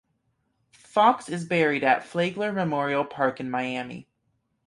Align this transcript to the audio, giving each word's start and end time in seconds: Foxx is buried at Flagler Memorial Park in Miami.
Foxx 0.73 1.29
is 1.29 1.45
buried 1.45 1.83
at 1.83 2.03
Flagler 2.03 2.51
Memorial 2.51 3.05
Park 3.05 3.39
in 3.39 3.51
Miami. 3.51 4.07